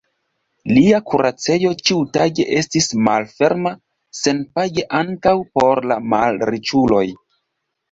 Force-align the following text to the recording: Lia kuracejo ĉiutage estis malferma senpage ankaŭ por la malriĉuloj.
Lia 0.77 1.01
kuracejo 1.09 1.73
ĉiutage 1.89 2.45
estis 2.61 2.89
malferma 3.09 3.75
senpage 4.21 4.89
ankaŭ 5.03 5.37
por 5.59 5.85
la 5.95 6.01
malriĉuloj. 6.17 7.07